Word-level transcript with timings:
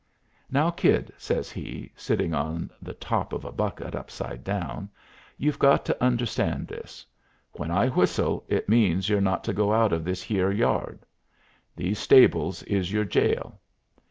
"Now, 0.49 0.71
Kid," 0.71 1.13
says 1.15 1.51
he, 1.51 1.91
sitting 1.95 2.33
on 2.33 2.71
the 2.81 2.95
top 2.95 3.33
of 3.33 3.45
a 3.45 3.51
bucket 3.51 3.93
upside 3.93 4.43
down, 4.43 4.89
"you've 5.37 5.59
got 5.59 5.85
to 5.85 6.03
understand 6.03 6.67
this. 6.67 7.05
When 7.51 7.69
I 7.69 7.87
whistle 7.87 8.43
it 8.47 8.67
means 8.67 9.09
you're 9.09 9.21
not 9.21 9.43
to 9.43 9.53
go 9.53 9.71
out 9.71 9.93
of 9.93 10.03
this 10.03 10.31
'ere 10.31 10.51
yard. 10.51 11.05
These 11.75 11.99
stables 11.99 12.63
is 12.63 12.91
your 12.91 13.05
jail. 13.05 13.59